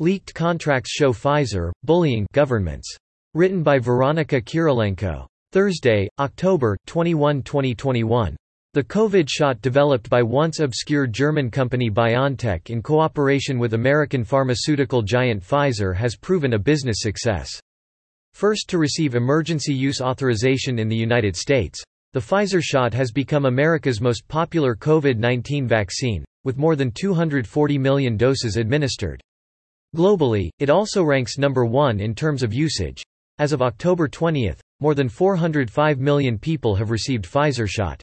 [0.00, 2.96] Leaked contracts show Pfizer, bullying governments.
[3.32, 5.24] Written by Veronika Kyrylenko.
[5.52, 8.34] Thursday, October 21, 2021.
[8.72, 15.00] The COVID shot developed by once obscure German company BioNTech in cooperation with American pharmaceutical
[15.00, 17.48] giant Pfizer has proven a business success.
[18.32, 21.80] First to receive emergency use authorization in the United States,
[22.14, 28.16] the Pfizer shot has become America's most popular COVID-19 vaccine, with more than 240 million
[28.16, 29.20] doses administered.
[29.94, 33.04] Globally, it also ranks number one in terms of usage.
[33.38, 38.02] As of October 20, more than 405 million people have received Pfizer shot.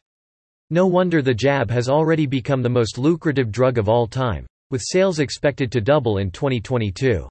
[0.70, 4.82] No wonder the jab has already become the most lucrative drug of all time, with
[4.82, 7.28] sales expected to double in 2022.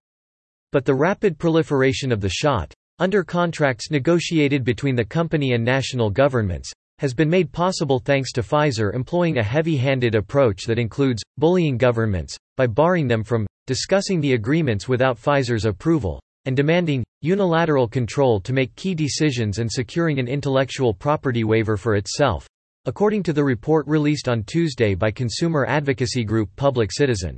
[0.72, 6.10] But the rapid proliferation of the shot, under contracts negotiated between the company and national
[6.10, 11.78] governments, has been made possible thanks to Pfizer employing a heavy-handed approach that includes, bullying
[11.78, 18.40] governments, by barring them from, discussing the agreements without Pfizer's approval, and demanding, unilateral control
[18.40, 22.48] to make key decisions and securing an intellectual property waiver for itself,
[22.86, 27.36] according to the report released on Tuesday by consumer advocacy group Public Citizen.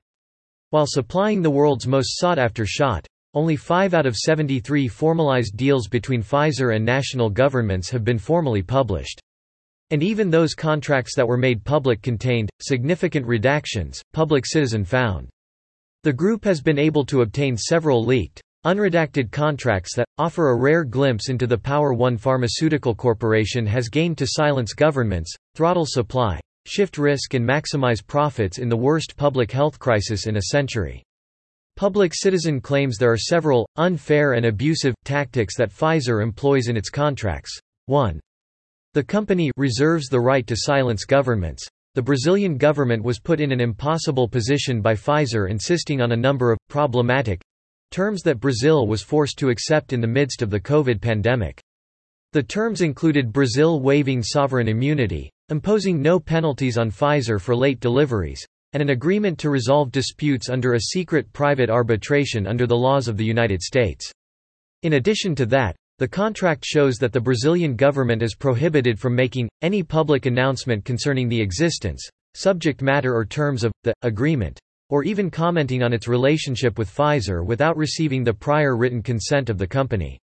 [0.71, 6.23] While supplying the world's most sought-after shot, only 5 out of 73 formalized deals between
[6.23, 9.21] Pfizer and national governments have been formally published.
[9.91, 15.28] And even those contracts that were made public contained, significant redactions, Public Citizen found.
[16.05, 20.84] The group has been able to obtain several leaked, Unredacted contracts that, offer a rare
[20.84, 26.97] glimpse into the power one pharmaceutical corporation has gained to silence governments, throttle supply, shift
[26.97, 31.03] risk and maximize profits in the worst public health crisis in a century.
[31.75, 36.89] Public Citizen claims there are several, unfair and abusive, tactics that Pfizer employs in its
[36.89, 37.59] contracts.
[37.87, 38.20] 1.
[38.94, 41.66] The company reserves the right to silence governments.
[41.95, 46.51] The Brazilian government was put in an impossible position by Pfizer insisting on a number
[46.51, 47.43] of problematic
[47.91, 51.61] terms that Brazil was forced to accept in the midst of the COVID pandemic.
[52.33, 58.43] The terms included Brazil waiving sovereign immunity, imposing no penalties on Pfizer for late deliveries,
[58.72, 63.19] and an agreement to resolve disputes under a secret private arbitration under the laws of
[63.19, 64.11] the United States.
[64.83, 69.48] In addition to that, the contract shows that the Brazilian government is prohibited from making
[69.62, 74.58] any public announcement concerning the existence, subject matter or terms of, the agreement,
[74.88, 79.58] or even commenting on its relationship with Pfizer without receiving the prior written consent of
[79.58, 80.19] the company.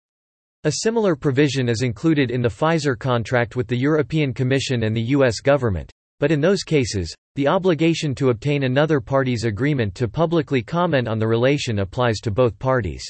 [0.65, 5.09] A similar provision is included in the Pfizer contract with the European Commission and the
[5.15, 5.41] U.S.
[5.41, 11.06] government, but in those cases, the obligation to obtain another party's agreement to publicly comment
[11.06, 13.04] on the relation applies to both parties.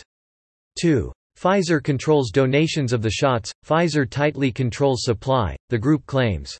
[0.80, 1.12] 2.
[1.38, 6.56] Pfizer controls donations of the shots, Pfizer tightly controls supply, the group claims.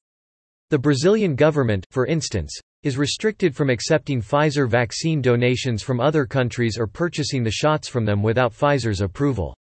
[0.69, 6.77] The Brazilian government, for instance, is restricted from accepting Pfizer vaccine donations from other countries
[6.79, 9.57] or purchasing the shots from them without Pfizer's approval.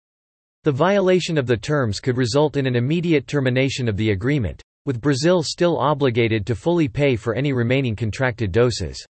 [0.63, 4.99] The violation of the terms could result in an immediate termination of the agreement, with
[4.99, 9.05] Brazil still obligated to fully pay for any remaining contracted doses.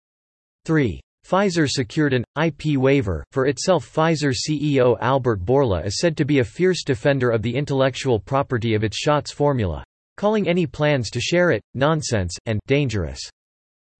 [0.64, 1.02] 3.
[1.30, 3.86] Pfizer secured an IP waiver for itself.
[3.86, 8.74] Pfizer CEO Albert Bourla is said to be a fierce defender of the intellectual property
[8.74, 9.84] of its shots formula,
[10.18, 13.20] calling any plans to share it nonsense and dangerous.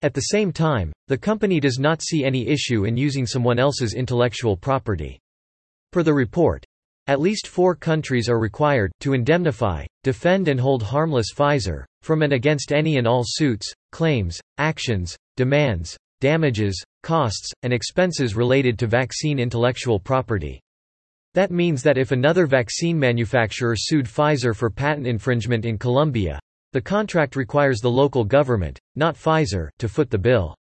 [0.02, 3.94] At the same time, the company does not see any issue in using someone else's
[3.94, 5.20] intellectual property.
[5.92, 6.66] Per the report,
[7.06, 12.34] at least four countries are required to indemnify, defend and hold harmless Pfizer, from and
[12.34, 19.40] against any and all suits, claims, actions, demands, damages, costs, and expenses related to vaccine
[19.40, 20.62] intellectual property.
[21.34, 26.40] That means that if another vaccine manufacturer sued Pfizer for patent infringement in Colombia,
[26.74, 30.56] the contract requires the local government, not Pfizer, to foot the bill.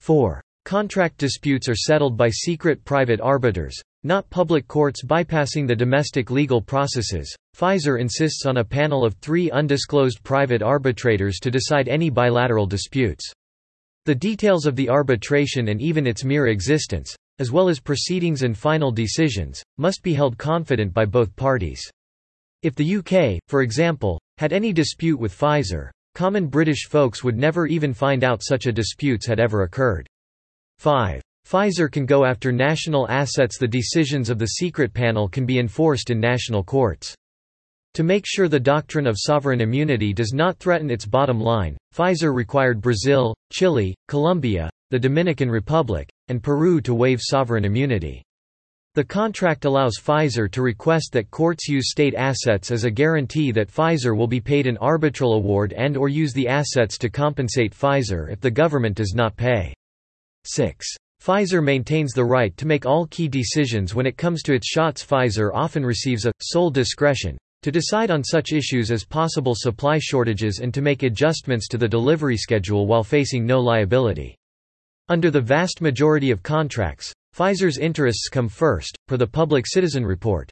[0.00, 0.42] 4.
[0.64, 3.74] Contract disputes are settled by secret private arbiters,
[4.04, 7.34] not public courts bypassing the domestic legal processes.
[7.56, 13.32] Pfizer insists on a panel of three undisclosed private arbitrators to decide any bilateral disputes.
[14.04, 18.58] The details of the arbitration and even its mere existence, as well as proceedings and
[18.58, 21.80] final decisions, must be held confident by both parties.
[22.62, 27.68] If the UK, for example, had any dispute with Pfizer, common British folks would never
[27.68, 30.08] even find out such a disputes had ever occurred.
[30.78, 31.22] 5.
[31.48, 36.10] Pfizer can go after national assets The decisions of the secret panel can be enforced
[36.10, 37.14] in national courts.
[37.94, 42.34] To make sure the doctrine of sovereign immunity does not threaten its bottom line, Pfizer
[42.34, 48.22] required Brazil, Chile, Colombia, the Dominican Republic, and Peru to waive sovereign immunity.
[48.94, 53.70] The contract allows Pfizer to request that courts use state assets as a guarantee that
[53.70, 58.32] Pfizer will be paid an arbitral award and or use the assets to compensate Pfizer
[58.32, 59.74] if the government does not pay.
[60.44, 60.86] 6.
[61.22, 65.04] Pfizer maintains the right to make all key decisions when it comes to its shots
[65.04, 70.58] Pfizer often receives a sole discretion to decide on such issues as possible supply shortages
[70.58, 74.36] and to make adjustments to the delivery schedule while facing no liability.
[75.08, 80.50] Under the vast majority of contracts, Pfizer's interests come first, per the Public Citizen Report.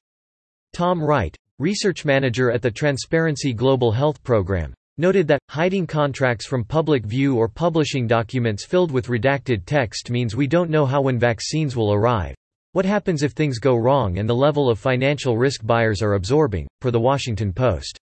[0.72, 6.64] Tom Wright, research manager at the Transparency Global Health Program, noted that, hiding contracts from
[6.64, 11.18] public view or publishing documents filled with redacted text means we don't know how when
[11.18, 12.34] vaccines will arrive.
[12.72, 16.68] What happens if things go wrong and the level of financial risk buyers are absorbing,
[16.80, 17.98] per The Washington Post.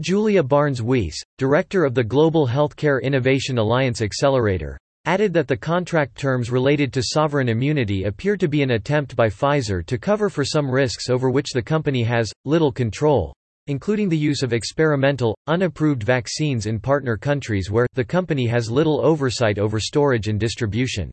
[0.00, 6.48] Julia Barnes-Weise, director of the Global Healthcare Innovation Alliance Accelerator, added that the contract terms
[6.48, 10.70] related to sovereign immunity appear to be an attempt by Pfizer to cover for some
[10.70, 13.34] risks over which the company has little control,
[13.66, 19.04] including the use of experimental, unapproved vaccines in partner countries where, the company has little
[19.04, 21.10] oversight over storage and distribution.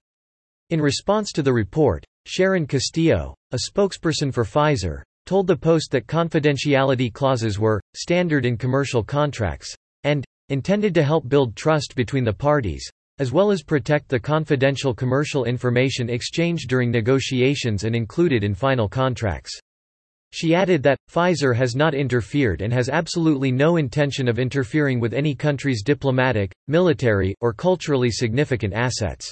[0.72, 6.08] In response to the report, Sharon Castillo, a spokesperson for Pfizer, told the Post that
[6.08, 9.76] confidentiality clauses were, standard in commercial contracts,
[10.06, 12.90] and, intended to help build trust between the parties,
[13.20, 18.90] as well as protect the confidential commercial information exchanged during negotiations and included in final
[18.90, 19.52] contracts.
[20.32, 25.14] She added that, Pfizer has not interfered and has absolutely no intention of interfering with
[25.14, 29.32] any country's diplomatic, military, or culturally significant assets.